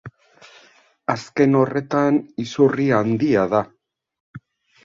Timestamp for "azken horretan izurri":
1.15-2.91